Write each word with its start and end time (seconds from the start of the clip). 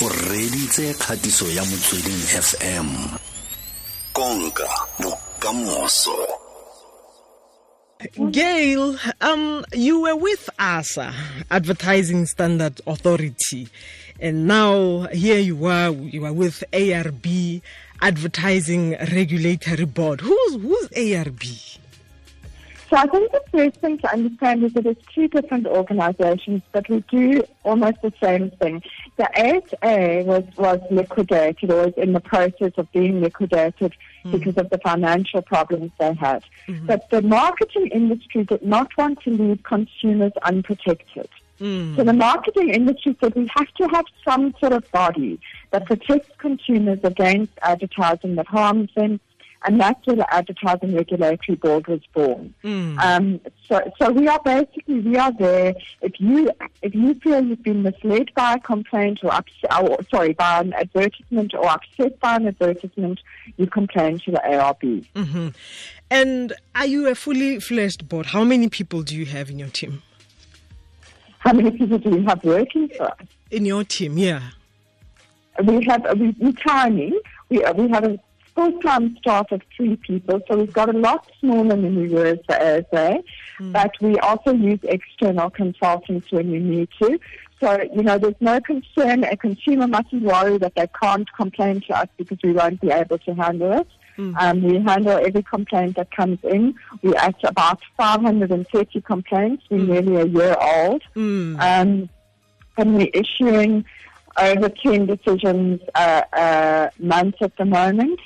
o 0.00 0.08
reditse 0.08 0.94
kgatiso 0.94 1.50
ya 1.50 1.64
motsweding 1.64 2.22
fm 2.42 2.88
konka 4.12 4.68
bokamoso 5.00 6.26
Gail, 8.30 8.96
um, 9.20 9.64
you 9.72 10.02
were 10.02 10.14
with 10.14 10.48
ASA, 10.56 11.12
Advertising 11.50 12.26
Standard 12.26 12.80
Authority, 12.86 13.68
and 14.20 14.46
now 14.46 15.08
here 15.12 15.40
you 15.40 15.66
are. 15.66 15.90
You 15.90 16.26
are 16.26 16.32
with 16.32 16.62
ARB, 16.72 17.60
Advertising 18.00 18.92
Regulatory 19.12 19.84
Board. 19.84 20.20
Who's 20.20 20.62
who's 20.62 20.88
ARB? 20.90 21.67
So 22.88 22.96
I 22.96 23.06
think 23.06 23.30
the 23.32 23.42
first 23.52 23.80
thing 23.80 23.98
to 23.98 24.12
understand 24.12 24.64
is 24.64 24.72
that 24.72 24.86
it's 24.86 25.04
two 25.14 25.28
different 25.28 25.66
organisations, 25.66 26.62
but 26.72 26.88
we 26.88 27.04
do 27.10 27.42
almost 27.62 28.00
the 28.00 28.12
same 28.22 28.50
thing. 28.52 28.82
The 29.16 29.28
ASA 29.38 30.24
was, 30.24 30.44
was 30.56 30.80
liquidated 30.90 31.70
or 31.70 31.86
was 31.86 31.94
in 31.98 32.14
the 32.14 32.20
process 32.20 32.72
of 32.78 32.90
being 32.92 33.20
liquidated 33.20 33.92
mm. 34.24 34.32
because 34.32 34.56
of 34.56 34.70
the 34.70 34.78
financial 34.78 35.42
problems 35.42 35.92
they 35.98 36.14
had. 36.14 36.44
Mm-hmm. 36.66 36.86
But 36.86 37.10
the 37.10 37.20
marketing 37.20 37.88
industry 37.88 38.44
did 38.44 38.64
not 38.64 38.96
want 38.96 39.20
to 39.22 39.30
leave 39.30 39.62
consumers 39.64 40.32
unprotected. 40.42 41.28
Mm. 41.60 41.96
So 41.96 42.04
the 42.04 42.12
marketing 42.14 42.70
industry 42.70 43.16
said 43.20 43.34
we 43.34 43.50
have 43.54 43.68
to 43.74 43.88
have 43.88 44.06
some 44.24 44.54
sort 44.60 44.72
of 44.72 44.90
body 44.92 45.40
that 45.72 45.84
protects 45.84 46.30
consumers 46.38 47.00
against 47.02 47.52
advertising 47.62 48.36
that 48.36 48.46
harms 48.46 48.90
them 48.94 49.20
and 49.64 49.80
that's 49.80 50.06
where 50.06 50.16
the 50.16 50.34
Advertising 50.34 50.94
Regulatory 50.94 51.56
Board 51.56 51.86
was 51.88 52.00
born. 52.14 52.54
Mm. 52.62 52.98
Um, 52.98 53.40
so, 53.68 53.80
so 54.00 54.12
we 54.12 54.28
are 54.28 54.40
basically 54.44 55.00
we 55.00 55.16
are 55.16 55.32
there. 55.32 55.74
If 56.00 56.20
you 56.20 56.50
if 56.82 56.94
you 56.94 57.14
feel 57.14 57.44
you've 57.44 57.62
been 57.62 57.82
misled 57.82 58.32
by 58.34 58.54
a 58.54 58.60
complaint 58.60 59.20
or, 59.22 59.32
upset, 59.32 59.82
or 59.82 59.98
sorry 60.10 60.34
by 60.34 60.60
an 60.60 60.72
advertisement 60.74 61.54
or 61.54 61.68
upset 61.68 62.18
by 62.20 62.36
an 62.36 62.46
advertisement, 62.46 63.20
you 63.56 63.66
complain 63.66 64.18
to 64.20 64.30
the 64.30 64.42
ARB. 64.44 65.06
Mm-hmm. 65.14 65.48
And 66.10 66.52
are 66.74 66.86
you 66.86 67.08
a 67.08 67.14
fully 67.14 67.60
fledged 67.60 68.08
board? 68.08 68.26
How 68.26 68.44
many 68.44 68.68
people 68.68 69.02
do 69.02 69.16
you 69.16 69.26
have 69.26 69.50
in 69.50 69.58
your 69.58 69.68
team? 69.68 70.02
How 71.40 71.52
many 71.52 71.70
people 71.70 71.98
do 71.98 72.10
you 72.10 72.22
have 72.26 72.42
working 72.44 72.88
for 72.88 73.10
us? 73.10 73.26
In 73.50 73.64
your 73.64 73.84
team, 73.84 74.18
yeah. 74.18 74.42
We 75.64 75.84
have 75.86 76.06
we, 76.18 76.34
we're 76.38 76.52
tiny. 76.52 77.12
We 77.48 77.64
we 77.74 77.88
have 77.88 78.04
a 78.04 78.18
full-time 78.58 79.16
staff 79.18 79.52
of 79.52 79.62
three 79.76 79.94
people, 79.94 80.40
so 80.48 80.58
we've 80.58 80.72
got 80.72 80.92
a 80.92 80.98
lot 80.98 81.30
smaller 81.38 81.76
than 81.76 81.94
we 81.94 82.08
were 82.08 82.26
as 82.26 82.38
the 82.48 82.56
ASA, 82.56 83.22
mm. 83.60 83.72
but 83.72 83.92
we 84.00 84.18
also 84.18 84.52
use 84.52 84.80
external 84.82 85.48
consultants 85.48 86.32
when 86.32 86.50
we 86.50 86.58
need 86.58 86.88
to. 87.00 87.20
So, 87.60 87.80
you 87.94 88.02
know, 88.02 88.18
there's 88.18 88.40
no 88.40 88.60
concern. 88.60 89.22
A 89.22 89.36
consumer 89.36 89.86
mustn't 89.86 90.22
worry 90.22 90.58
that 90.58 90.74
they 90.74 90.88
can't 91.00 91.32
complain 91.34 91.82
to 91.82 91.98
us 91.98 92.08
because 92.16 92.38
we 92.42 92.52
won't 92.52 92.80
be 92.80 92.90
able 92.90 93.18
to 93.18 93.34
handle 93.34 93.72
it. 93.78 93.86
Mm. 94.16 94.34
Um, 94.40 94.62
we 94.62 94.80
handle 94.80 95.24
every 95.24 95.44
complaint 95.44 95.94
that 95.94 96.10
comes 96.10 96.40
in. 96.42 96.74
We 97.02 97.14
at 97.14 97.36
about 97.44 97.80
530 97.96 99.00
complaints. 99.02 99.62
We're 99.70 99.78
mm. 99.78 99.88
nearly 99.88 100.16
a 100.16 100.26
year 100.26 100.56
old. 100.60 101.02
Mm. 101.14 101.60
Um, 101.60 102.08
and 102.76 102.94
we're 102.96 103.10
issuing 103.14 103.84
over 104.36 104.68
10 104.68 105.06
decisions 105.06 105.80
a 105.94 106.24
uh, 106.32 106.90
month 106.98 107.36
at 107.40 107.56
the 107.56 107.64
moment. 107.64 108.18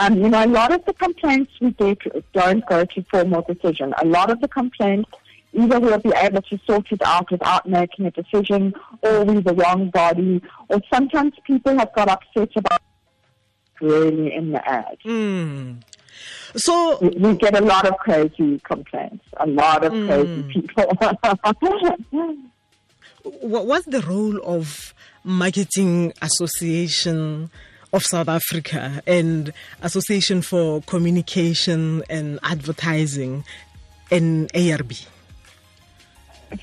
Um, 0.00 0.14
you 0.14 0.30
know, 0.30 0.42
a 0.42 0.46
lot 0.46 0.72
of 0.72 0.82
the 0.86 0.94
complaints 0.94 1.52
we 1.60 1.72
get 1.72 1.98
don't 2.32 2.64
go 2.66 2.86
to 2.86 3.04
formal 3.10 3.42
decision. 3.42 3.92
A 4.00 4.06
lot 4.06 4.30
of 4.30 4.40
the 4.40 4.48
complaints, 4.48 5.10
either 5.52 5.78
we'll 5.78 5.98
be 5.98 6.12
able 6.16 6.40
to 6.40 6.58
sort 6.66 6.90
it 6.90 7.02
out 7.02 7.30
without 7.30 7.68
making 7.68 8.06
a 8.06 8.10
decision, 8.10 8.72
or 9.02 9.24
we're 9.26 9.42
the 9.42 9.52
wrong 9.52 9.90
body, 9.90 10.40
or 10.70 10.80
sometimes 10.90 11.34
people 11.46 11.78
have 11.78 11.92
got 11.94 12.08
upset 12.08 12.48
about 12.56 12.80
really 13.82 14.32
in 14.32 14.52
the 14.52 14.66
ad. 14.66 14.96
Mm. 15.04 15.82
So 16.56 16.96
we, 17.02 17.10
we, 17.10 17.36
get 17.36 17.54
a 17.58 17.62
lot 17.62 17.86
of 17.86 17.98
crazy 17.98 18.58
complaints, 18.60 19.26
a 19.36 19.46
lot 19.46 19.84
of 19.84 19.92
mm. 19.92 20.06
crazy 20.08 20.42
people. 20.44 20.86
What's 23.42 23.84
the 23.84 24.00
role 24.00 24.40
of 24.44 24.94
marketing 25.24 26.14
association? 26.22 27.50
Of 27.92 28.04
South 28.04 28.28
Africa 28.28 29.02
and 29.06 29.52
Association 29.82 30.42
for 30.42 30.80
Communication 30.82 32.04
and 32.08 32.38
Advertising 32.42 33.44
in 34.10 34.46
ARB? 34.54 35.06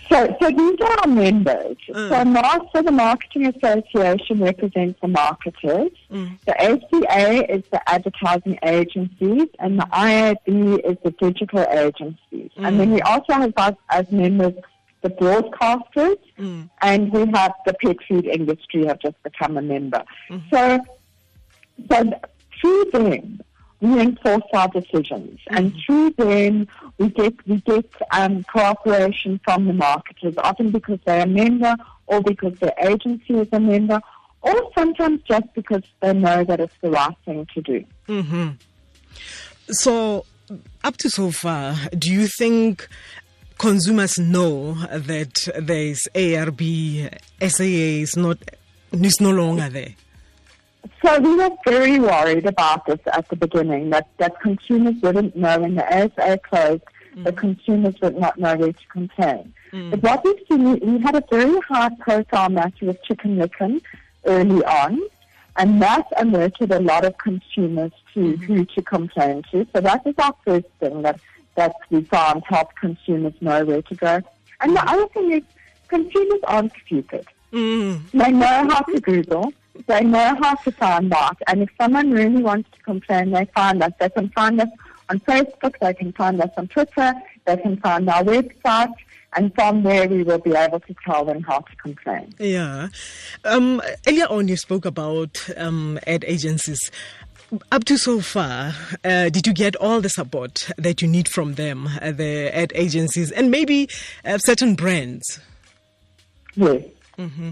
So, 0.10 0.36
so 0.42 0.50
these 0.50 0.80
are 0.82 1.00
our 1.02 1.08
members. 1.08 1.78
Mm. 1.90 2.10
So, 2.10 2.26
MASA, 2.26 2.84
the 2.84 2.92
Marketing 2.92 3.46
Association 3.48 4.42
represents 4.42 5.00
the 5.02 5.08
marketers. 5.08 5.92
Mm. 6.12 6.40
The 6.46 6.62
ACA 6.62 7.54
is 7.54 7.64
the 7.72 7.82
advertising 7.90 8.58
agencies, 8.64 9.48
and 9.60 9.80
the 9.80 9.88
IAB 9.94 10.80
is 10.90 10.98
the 11.04 11.12
digital 11.12 11.66
agencies. 11.72 12.52
Mm. 12.58 12.68
And 12.68 12.80
then 12.80 12.92
we 12.92 13.02
also 13.02 13.34
have 13.34 13.54
as, 13.58 13.76
as 13.90 14.12
members 14.12 14.54
the 15.02 15.10
broadcasters, 15.10 16.18
mm. 16.38 16.70
and 16.82 17.12
we 17.12 17.20
have 17.34 17.54
the 17.66 17.74
pet 17.74 17.98
food 18.08 18.26
industry 18.26 18.86
have 18.86 19.00
just 19.00 19.22
become 19.24 19.58
a 19.58 19.62
member. 19.62 20.04
Mm-hmm. 20.30 20.50
So 20.54 20.80
but 21.80 22.32
through 22.60 22.86
them, 22.92 23.42
we 23.80 24.00
enforce 24.00 24.44
our 24.54 24.68
decisions, 24.70 25.40
mm-hmm. 25.40 25.56
and 25.56 25.76
through 25.86 26.12
them, 26.12 26.68
we 26.98 27.10
get 27.10 27.48
we 27.48 27.62
get 27.62 27.86
um, 28.12 28.44
cooperation 28.46 29.40
from 29.44 29.68
the 29.68 29.74
marketers, 29.74 30.34
often 30.40 30.72
because 30.72 31.00
they're 31.06 31.24
a 31.24 31.28
member, 31.28 31.76
or 32.08 32.22
because 32.22 32.58
their 32.60 32.74
agency 32.80 33.36
is 33.36 33.48
a 33.52 33.60
member, 33.60 34.02
or 34.42 34.72
sometimes 34.76 35.22
just 35.24 35.54
because 35.54 35.84
they 36.00 36.14
know 36.14 36.44
that 36.44 36.60
it's 36.60 36.74
the 36.82 36.90
right 36.90 37.16
thing 37.26 37.48
to 37.54 37.62
do. 37.62 37.86
Mm-hmm. 38.08 38.50
So, 39.70 40.26
up 40.84 40.98
to 40.98 41.10
so 41.10 41.32
far, 41.32 41.76
do 41.98 42.12
you 42.12 42.28
think 42.28 42.88
consumers 43.60 44.18
know 44.18 44.74
that 44.74 45.48
there 45.60 45.84
is 45.84 46.08
ARB, 46.16 47.10
SAA 47.42 48.02
is 48.02 48.18
not 48.18 48.38
is 48.92 49.22
no 49.22 49.32
longer 49.32 49.70
there? 49.70 49.96
So 51.02 51.20
we 51.20 51.36
were 51.36 51.50
very 51.66 52.00
worried 52.00 52.46
about 52.46 52.86
this 52.86 53.00
at 53.14 53.28
the 53.30 53.36
beginning, 53.36 53.90
that, 53.92 54.08
that 54.18 54.40
consumers 54.42 54.96
wouldn't 55.02 55.36
know 55.36 55.60
when 55.60 55.76
the 55.76 55.86
ASA 55.86 56.40
closed, 56.40 56.84
mm. 57.16 57.24
the 57.24 57.34
consumers 57.34 57.96
would 58.02 58.18
not 58.18 58.38
know 58.38 58.56
where 58.56 58.74
to 58.74 58.88
complain. 58.88 59.54
Mm. 59.72 59.92
But 59.92 60.04
what 60.04 60.24
we've 60.24 60.48
seen, 60.48 60.80
we, 60.80 61.00
had 61.00 61.16
a 61.16 61.24
very 61.30 61.60
high 61.62 61.90
profile 62.00 62.50
matter 62.50 62.86
with 62.86 63.02
Chicken 63.04 63.38
Licken 63.38 63.82
early 64.26 64.64
on, 64.66 65.02
and 65.58 65.82
that 65.82 66.08
alerted 66.18 66.72
a 66.72 66.80
lot 66.80 67.06
of 67.06 67.18
consumers 67.18 67.92
to 68.14 68.20
mm 68.20 68.42
who 68.44 68.66
to 68.66 68.82
complain 68.82 69.44
to. 69.52 69.68
So 69.74 69.82
that 69.82 70.06
was 70.06 70.16
our 70.18 70.34
first 70.46 70.68
thing 70.80 71.02
that, 71.04 71.20
that 71.56 71.76
we 71.90 72.02
found 72.02 72.44
helped 72.46 72.76
consumers 72.76 73.34
know 73.42 73.66
where 73.66 73.82
to 73.82 73.96
go. 73.96 74.22
And 74.62 74.76
the 74.76 74.90
other 74.90 75.08
thing 75.10 75.32
is, 75.32 75.44
consumers 75.88 76.40
aren't 76.46 76.74
stupid. 76.86 77.28
Mm. 77.54 78.10
They 78.12 78.32
know 78.32 78.68
how 78.70 78.82
to 78.82 79.00
Google 79.00 79.54
they 79.86 80.04
know 80.04 80.36
how 80.42 80.56
to 80.56 80.72
find 80.72 81.12
that. 81.12 81.38
And 81.48 81.62
if 81.62 81.70
someone 81.80 82.12
really 82.12 82.42
wants 82.42 82.70
to 82.72 82.82
complain, 82.84 83.32
they 83.32 83.46
find 83.54 83.82
us. 83.84 83.92
They 84.00 84.10
can 84.10 84.30
find 84.30 84.60
us 84.60 84.70
on 85.10 85.20
Facebook, 85.22 85.76
they 85.80 85.94
can 85.94 86.12
find 86.14 86.42
us 86.42 86.50
on 86.58 86.68
Twitter, 86.68 87.14
they 87.46 87.58
can 87.58 87.78
find 87.78 88.10
our 88.10 88.24
website. 88.24 88.94
And 89.36 89.54
from 89.56 89.84
there, 89.84 90.08
we 90.08 90.24
will 90.24 90.40
be 90.40 90.56
able 90.56 90.80
to 90.80 90.96
tell 91.06 91.26
them 91.26 91.44
how 91.44 91.60
to 91.60 91.76
complain. 91.76 92.34
Yeah. 92.40 92.88
Um, 93.44 93.82
earlier 94.08 94.26
on, 94.26 94.48
you 94.48 94.58
spoke 94.58 94.86
about 94.86 95.48
um, 95.58 96.00
ad 96.08 96.24
agencies. 96.28 96.80
Up 97.72 97.84
to 97.86 97.98
so 97.98 98.20
far, 98.20 98.74
uh, 99.06 99.30
did 99.30 99.46
you 99.48 99.54
get 99.54 99.76
all 99.76 100.02
the 100.02 100.10
support 100.10 100.70
that 100.78 101.02
you 101.02 101.08
need 101.08 101.30
from 101.30 101.54
them, 101.54 101.88
uh, 102.02 102.12
the 102.12 102.50
ad 102.54 102.72
agencies, 102.76 103.32
and 103.32 103.52
maybe 103.52 103.88
uh, 104.26 104.38
certain 104.38 104.76
brands? 104.76 105.40
Yes. 106.56 106.84
Mm-hmm. 107.18 107.52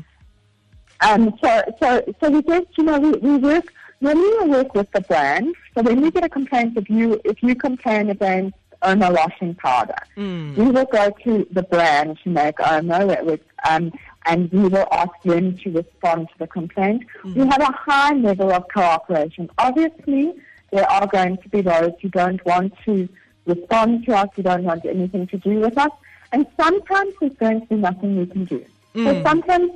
Um, 1.01 1.37
so, 1.41 1.61
so, 1.79 2.13
so 2.19 2.29
we 2.29 2.41
just, 2.41 2.67
you 2.77 2.83
know, 2.83 2.99
we, 2.99 3.11
we 3.11 3.37
work, 3.37 3.71
normally 4.01 4.45
we 4.45 4.49
work 4.49 4.73
with 4.73 4.91
the 4.91 5.01
brand. 5.01 5.55
So 5.73 5.81
when 5.81 6.01
we 6.01 6.11
get 6.11 6.23
a 6.23 6.29
complaint, 6.29 6.77
if 6.77 6.89
you, 6.89 7.19
if 7.25 7.41
you 7.43 7.55
complain 7.55 8.09
against 8.09 8.57
Omo 8.81 9.13
washing 9.13 9.55
powder, 9.55 9.95
mm. 10.15 10.55
we 10.55 10.71
will 10.71 10.85
go 10.85 11.09
to 11.23 11.47
the 11.51 11.63
brand 11.63 12.19
to 12.23 12.29
make 12.29 12.57
Omo, 12.57 13.23
with, 13.25 13.41
um, 13.67 13.91
and 14.25 14.51
we 14.51 14.67
will 14.67 14.87
ask 14.91 15.11
them 15.23 15.57
to 15.57 15.71
respond 15.71 16.29
to 16.29 16.37
the 16.39 16.47
complaint. 16.47 17.03
Mm. 17.23 17.35
We 17.35 17.47
have 17.47 17.61
a 17.61 17.71
high 17.71 18.13
level 18.13 18.51
of 18.53 18.67
cooperation. 18.73 19.49
Obviously, 19.57 20.33
there 20.71 20.89
are 20.89 21.07
going 21.07 21.37
to 21.37 21.49
be 21.49 21.61
those 21.61 21.93
who 22.01 22.09
don't 22.09 22.43
want 22.45 22.73
to 22.85 23.07
respond 23.45 24.05
to 24.05 24.15
us, 24.15 24.29
who 24.35 24.43
don't 24.43 24.63
want 24.63 24.85
anything 24.85 25.27
to 25.27 25.37
do 25.37 25.59
with 25.59 25.77
us, 25.77 25.91
and 26.31 26.45
sometimes 26.59 27.13
there's 27.19 27.33
going 27.33 27.61
to 27.61 27.67
be 27.67 27.75
nothing 27.75 28.17
we 28.17 28.25
can 28.25 28.45
do. 28.45 28.65
Mm. 28.95 29.05
So 29.05 29.23
sometimes 29.23 29.71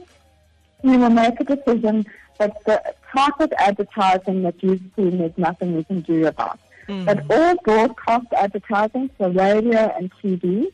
we 0.83 0.97
will 0.97 1.09
make 1.09 1.39
a 1.39 1.43
decision 1.43 2.05
that 2.37 2.63
the 2.65 2.81
type 3.13 3.39
of 3.39 3.51
advertising 3.57 4.43
that 4.43 4.61
you've 4.63 4.81
seen, 4.95 5.17
there's 5.17 5.37
nothing 5.37 5.75
we 5.75 5.83
can 5.83 6.01
do 6.01 6.25
about. 6.25 6.59
Mm. 6.87 7.05
But 7.05 7.29
all 7.29 7.55
broadcast 7.63 8.27
advertising, 8.33 9.09
so 9.17 9.29
radio 9.29 9.93
and 9.97 10.11
TV, 10.23 10.67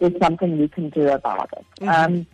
is 0.00 0.12
something 0.20 0.58
we 0.58 0.68
can 0.68 0.90
do 0.90 1.08
about 1.08 1.50
it. 1.56 1.66
Mm. 1.80 1.88
Um, 1.88 2.26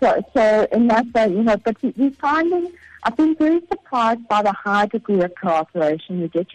so, 0.00 0.22
so 0.32 0.68
in 0.70 0.86
that 0.88 1.06
way, 1.12 1.28
you 1.30 1.42
know, 1.42 1.56
but 1.56 1.82
we, 1.82 1.92
we're 1.96 2.12
finding 2.12 2.72
I've 3.02 3.16
been 3.16 3.34
very 3.36 3.60
surprised 3.68 4.26
by 4.28 4.42
the 4.42 4.52
high 4.52 4.86
degree 4.86 5.22
of 5.22 5.32
cooperation 5.40 6.20
we 6.20 6.28
get. 6.28 6.48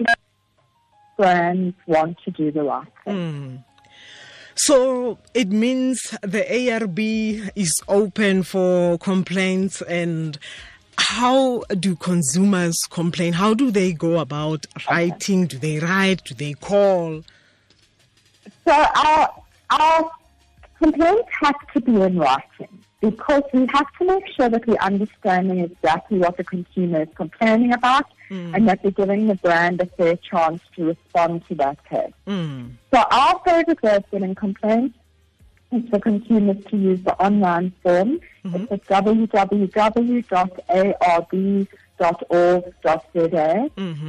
Brands 1.17 1.75
want 1.85 2.17
to 2.25 2.31
do 2.31 2.51
the 2.51 2.63
right 2.63 2.87
thing. 3.05 3.63
So 4.55 5.17
it 5.33 5.49
means 5.49 5.99
the 6.21 6.45
ARB 6.49 7.51
is 7.55 7.73
open 7.87 8.43
for 8.43 8.97
complaints 8.99 9.81
and 9.83 10.37
how 10.97 11.63
do 11.79 11.95
consumers 11.95 12.77
complain? 12.89 13.33
How 13.33 13.53
do 13.53 13.71
they 13.71 13.93
go 13.93 14.19
about 14.19 14.65
writing? 14.89 15.47
Do 15.47 15.57
they 15.57 15.79
write? 15.79 16.23
Do 16.23 16.35
they 16.35 16.53
call? 16.53 17.23
So 18.65 18.71
our 18.71 19.43
our 19.71 20.11
complaints 20.77 21.29
have 21.41 21.55
to 21.73 21.81
be 21.81 21.99
in 21.99 22.19
writing 22.19 22.82
because 23.03 23.43
we 23.53 23.67
have 23.73 23.85
to 23.99 24.05
make 24.05 24.23
sure 24.35 24.47
that 24.47 24.65
we're 24.65 24.77
understanding 24.77 25.59
exactly 25.59 26.17
what 26.19 26.37
the 26.37 26.43
consumer 26.43 27.01
is 27.01 27.09
complaining 27.15 27.73
about 27.73 28.05
and 28.29 28.67
that 28.67 28.81
we're 28.83 28.91
giving 28.91 29.27
the 29.27 29.35
brand 29.35 29.81
a 29.81 29.85
fair 29.85 30.15
chance 30.15 30.61
to 30.75 30.85
respond 30.85 31.45
to 31.47 31.55
that 31.55 31.77
case. 31.87 32.13
Mm. 32.25 32.71
So 32.93 33.03
our 33.11 33.41
favorite 33.45 33.83
way 33.83 33.97
of 33.97 34.09
getting 34.09 34.33
complaints 34.33 34.97
is 35.73 35.87
for 35.89 35.99
consumers 35.99 36.63
to 36.65 36.77
use 36.77 37.03
the 37.03 37.13
online 37.21 37.73
form. 37.83 38.21
It's 38.45 38.71
at 38.71 38.85
www.arb.org.za. 38.85 39.67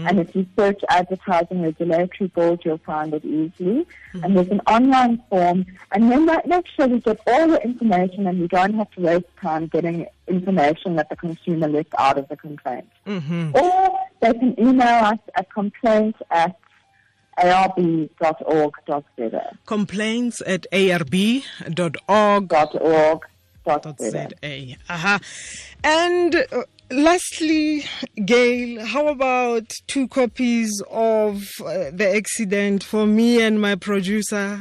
And 0.07 0.19
if 0.21 0.35
you 0.35 0.47
search 0.57 0.81
Advertising 0.89 1.63
Regulatory 1.63 2.29
Board, 2.29 2.61
you'll 2.65 2.79
find 2.79 3.13
it 3.15 3.25
easily. 3.25 3.87
And 4.23 4.37
there's 4.37 4.49
an 4.49 4.61
online 4.67 5.23
form. 5.31 5.67
And 5.93 6.11
then 6.11 6.27
that 6.27 6.47
make 6.47 6.67
sure 6.69 6.87
we 6.87 7.01
get 7.01 7.21
all 7.27 7.49
the 7.49 7.63
information 7.63 8.27
and 8.27 8.41
we 8.41 8.49
don't 8.49 8.75
have 8.75 8.91
to 8.93 9.01
waste 9.01 9.27
time 9.41 9.67
getting 9.67 10.07
information 10.29 10.97
that 10.97 11.09
the 11.11 11.17
consumer 11.17 11.69
left 11.69 11.95
out 11.99 12.19
of 12.19 12.29
the 12.29 12.37
complaint. 12.37 12.89
Or 13.07 13.99
they 14.21 14.33
can 14.33 14.59
email 14.59 15.05
us 15.05 15.19
at 15.37 15.51
complaints 15.53 16.19
at 16.31 16.57
arb.org.za. 18.35 19.57
Complaints 19.67 20.43
at 20.47 20.67
arb.org. 20.73 22.49
Dot 22.49 22.81
org. 22.81 23.21
Dot 23.67 23.99
ZA. 23.99 24.11
za. 24.11 24.29
Uh-huh. 24.89 25.19
And 25.83 26.35
uh, 26.53 26.63
lastly, 26.91 27.85
Gail, 28.25 28.85
how 28.85 29.09
about 29.09 29.73
two 29.87 30.09
copies 30.09 30.83
of 30.91 31.49
uh, 31.61 31.91
the 31.93 32.13
accident 32.15 32.83
for 32.85 33.07
me 33.07 33.43
and 33.43 33.61
my 33.61 33.75
producer? 33.75 34.61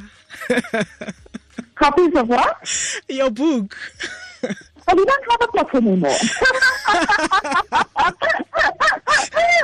Copies 1.75 2.15
of 2.15 2.27
what? 2.29 3.01
Your 3.09 3.29
book. 3.29 3.77
Oh, 4.87 4.95
we 4.95 5.05
don't 5.05 5.31
have 5.31 5.41
a 5.41 5.47
book 5.51 5.75
anymore. 5.75 6.11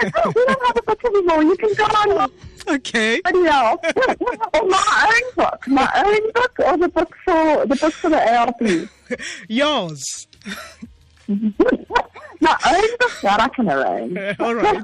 we 0.01 0.45
don't 0.45 0.65
have 0.65 0.77
a 0.77 0.81
book 0.81 1.05
anymore. 1.05 1.43
You 1.43 1.57
can 1.57 1.73
go 1.73 1.83
on 1.83 2.31
Okay. 2.67 3.19
else. 3.25 3.79
or 4.53 4.67
my 4.67 5.11
own 5.13 5.35
book. 5.35 5.67
My 5.67 5.89
own 6.05 6.31
book 6.33 6.59
or 6.59 6.77
the 6.77 6.87
book 6.87 7.15
for 7.25 7.65
the 7.65 7.75
book 7.75 7.93
for 7.93 8.09
the 8.09 8.17
ARB. 8.17 8.89
Yours. 9.47 10.27
My 12.41 12.55
own 12.67 12.89
book 12.99 13.11
that 13.23 13.39
I 13.41 13.47
can 13.49 13.69
arrange. 13.69 14.39
All 14.39 14.55
right. 14.55 14.83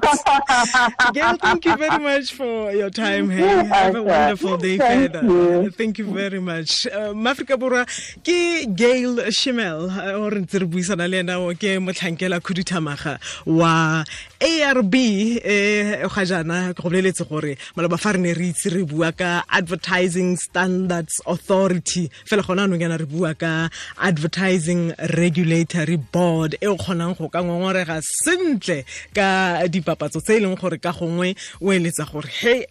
Gail, 1.14 1.36
thank 1.38 1.64
you 1.64 1.76
very 1.76 1.98
much 1.98 2.32
for 2.34 2.70
your 2.72 2.90
time 2.90 3.30
here. 3.30 3.64
Have 3.64 3.94
a 3.94 4.02
wonderful 4.02 4.58
day 4.58 4.76
Thank 4.76 5.12
further. 5.12 5.26
you. 5.26 5.70
Thank 5.70 5.98
you 5.98 6.04
very 6.12 6.38
much. 6.40 6.86
Uh, 6.86 7.14
Mafrika 7.14 7.56
Borwa 7.56 7.86
ke 8.22 8.66
Gail 8.76 9.30
Schimmel 9.30 9.88
uh, 9.90 10.20
o 10.20 10.28
re 10.28 10.40
ntse 10.44 10.60
re 10.60 10.66
buisana 10.66 11.08
le 11.08 11.18
ena 11.24 11.38
ke 11.54 11.78
motlhankela 11.80 12.40
khuduthamaga 12.40 13.18
wa 13.46 14.04
ARB 14.40 14.94
eh 14.94 16.04
ga 16.06 16.24
jana 16.24 16.74
ke 16.74 16.82
go 16.82 16.90
boleletse 16.90 17.24
gore 17.28 17.56
maloba 17.74 17.98
fa 17.98 18.12
re 18.12 18.18
ne 18.20 18.34
re 18.34 18.50
itse 18.52 18.68
re 18.74 18.84
bua 18.84 19.12
ka 19.12 19.42
Advertising 19.48 20.36
Standards 20.36 21.20
Authority 21.26 22.10
fela 22.28 22.42
gona 22.44 22.68
anong 22.68 22.84
yana 22.84 22.98
re 23.00 23.06
bua 23.06 23.32
ka 23.34 23.68
Advertising 23.98 24.92
Regulatory 25.16 25.96
Board 25.96 26.56
e 26.60 26.66
o 26.66 26.76
kgonang 26.76 27.16
go 27.16 27.28
ka 27.30 27.45
ngongorega 27.46 28.00
sentle 28.02 28.82
ka 29.14 29.62
dipapatso 29.70 30.20
tse 30.20 30.36
e 30.36 30.42
leng 30.42 30.58
gore 30.58 30.78
ka 30.82 30.92
gongwe 30.92 31.34
o 31.62 31.72
eletsa 31.72 32.04
gore 32.10 32.30
he 32.42 32.66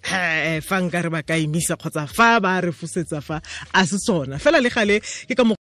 fa 0.61 0.81
nka 0.83 1.01
re 1.05 1.09
ba 1.09 1.21
ka 1.23 1.39
emisa 1.39 1.79
kgotsa 1.79 2.05
fa 2.11 2.39
ba 2.43 2.59
re 2.59 2.71
fosetsa 2.75 3.21
fa 3.23 3.39
a 3.71 3.85
se 3.87 3.97
tsona 4.03 4.39
fela 4.39 4.59
le 4.59 4.69
gale 4.69 4.99
ke 4.99 5.33
ka 5.33 5.47